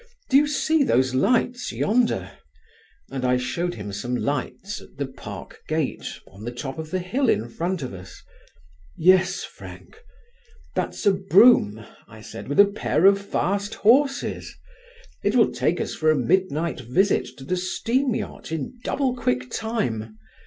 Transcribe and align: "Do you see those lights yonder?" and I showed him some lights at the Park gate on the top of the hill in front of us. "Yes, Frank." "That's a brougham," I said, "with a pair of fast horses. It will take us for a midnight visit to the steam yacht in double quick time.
"Do 0.31 0.37
you 0.37 0.47
see 0.47 0.81
those 0.83 1.13
lights 1.13 1.71
yonder?" 1.71 2.31
and 3.11 3.23
I 3.23 3.37
showed 3.37 3.75
him 3.75 3.93
some 3.93 4.15
lights 4.15 4.81
at 4.81 4.97
the 4.97 5.05
Park 5.05 5.59
gate 5.67 6.17
on 6.27 6.43
the 6.43 6.51
top 6.51 6.79
of 6.79 6.89
the 6.89 6.97
hill 6.97 7.29
in 7.29 7.47
front 7.47 7.83
of 7.83 7.93
us. 7.93 8.19
"Yes, 8.97 9.43
Frank." 9.43 9.99
"That's 10.75 11.05
a 11.05 11.11
brougham," 11.13 11.85
I 12.07 12.21
said, 12.21 12.47
"with 12.47 12.59
a 12.59 12.65
pair 12.65 13.05
of 13.05 13.21
fast 13.21 13.75
horses. 13.75 14.57
It 15.23 15.35
will 15.35 15.51
take 15.51 15.79
us 15.79 15.93
for 15.93 16.09
a 16.09 16.15
midnight 16.17 16.79
visit 16.79 17.27
to 17.37 17.43
the 17.43 17.55
steam 17.55 18.15
yacht 18.15 18.51
in 18.51 18.79
double 18.83 19.15
quick 19.15 19.51
time. 19.51 20.17